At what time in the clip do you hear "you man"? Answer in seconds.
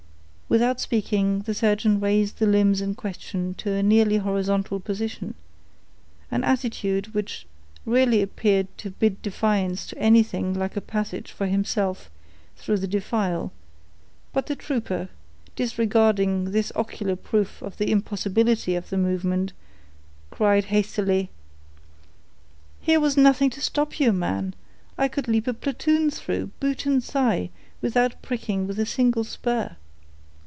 24.01-24.55